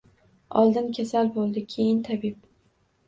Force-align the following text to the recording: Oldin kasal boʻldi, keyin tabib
Oldin 0.61 0.89
kasal 0.99 1.31
boʻldi, 1.37 1.65
keyin 1.77 2.03
tabib 2.11 2.41